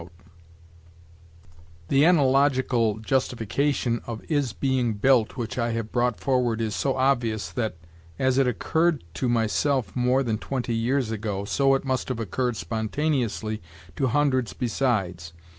"The 1.89 2.05
analogical 2.05 2.97
justification 2.97 4.01
of 4.07 4.23
is 4.23 4.51
being 4.51 4.95
built 4.95 5.37
which 5.37 5.59
I 5.59 5.73
have 5.73 5.91
brought 5.91 6.19
forward 6.19 6.59
is 6.59 6.75
so 6.75 6.95
obvious 6.95 7.51
that, 7.51 7.75
as 8.17 8.39
it 8.39 8.47
occurred 8.47 9.03
to 9.13 9.29
myself 9.29 9.95
more 9.95 10.23
than 10.23 10.39
twenty 10.39 10.73
years 10.73 11.11
ago, 11.11 11.45
so 11.45 11.75
it 11.75 11.85
must 11.85 12.09
have 12.09 12.19
occurred 12.19 12.57
spontaneously 12.57 13.61
to 13.95 14.07
hundreds 14.07 14.53
besides. 14.53 15.33